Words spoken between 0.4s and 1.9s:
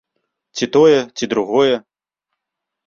Ці тое, ці другое.